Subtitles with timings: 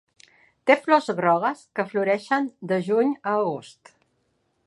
[0.69, 3.93] Té flors grogues que floreixen de Juny a Agost.